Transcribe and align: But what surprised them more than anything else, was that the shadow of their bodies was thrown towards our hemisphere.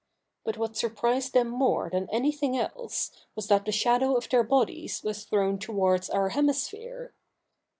But 0.43 0.57
what 0.57 0.75
surprised 0.75 1.33
them 1.33 1.47
more 1.49 1.87
than 1.87 2.09
anything 2.09 2.57
else, 2.57 3.11
was 3.35 3.45
that 3.49 3.65
the 3.65 3.71
shadow 3.71 4.15
of 4.15 4.29
their 4.29 4.41
bodies 4.43 5.03
was 5.03 5.25
thrown 5.25 5.59
towards 5.59 6.09
our 6.09 6.29
hemisphere. 6.29 7.13